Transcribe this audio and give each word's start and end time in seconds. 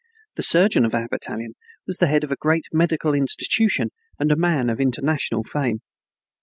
The 0.35 0.41
surgeon 0.41 0.83
of 0.83 0.95
our 0.95 1.07
battalion 1.07 1.53
was 1.85 1.97
the 1.97 2.07
head 2.07 2.23
of 2.23 2.31
a 2.31 2.35
great 2.35 2.65
medical 2.73 3.13
institution 3.13 3.91
and 4.17 4.31
a 4.31 4.35
man 4.35 4.67
of 4.71 4.81
international 4.81 5.43
fame. 5.43 5.81